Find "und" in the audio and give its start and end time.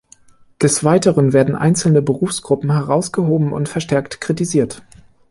3.53-3.69